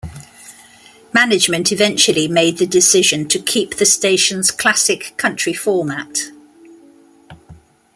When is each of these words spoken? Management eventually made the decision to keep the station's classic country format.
Management 1.13 1.71
eventually 1.71 2.27
made 2.27 2.57
the 2.57 2.65
decision 2.65 3.27
to 3.27 3.37
keep 3.37 3.75
the 3.75 3.85
station's 3.85 4.49
classic 4.49 5.13
country 5.15 5.53
format. 5.53 6.31